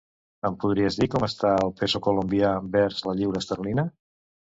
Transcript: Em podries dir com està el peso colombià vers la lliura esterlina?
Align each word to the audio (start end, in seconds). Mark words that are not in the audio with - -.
Em 0.47 0.55
podries 0.63 0.97
dir 1.01 1.09
com 1.17 1.27
està 1.27 1.53
el 1.67 1.75
peso 1.83 2.03
colombià 2.09 2.57
vers 2.79 3.07
la 3.11 3.19
lliura 3.23 3.47
esterlina? 3.47 3.91